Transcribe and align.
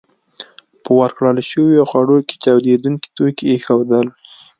په 0.83 0.91
ورکړل 1.01 1.37
شويو 1.49 1.87
خوړو 1.89 2.17
کې 2.27 2.35
چاودېدونکي 2.43 3.07
توکي 3.17 3.45
ایښودل 3.51 4.07